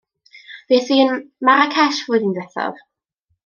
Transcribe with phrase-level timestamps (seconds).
[0.71, 1.13] Fues i ym
[1.49, 2.85] Maracesh flwyddyn ddiwethaf.